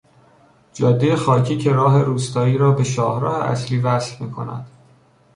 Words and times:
جادهی 0.73 1.15
خاکی 1.15 1.57
که 1.57 1.71
راه 1.71 2.01
روستایی 2.03 2.57
را 2.57 2.71
به 2.71 2.83
شاهراه 2.83 3.43
اصلی 3.43 3.77
وصل 3.77 4.25
میکند 4.25 4.67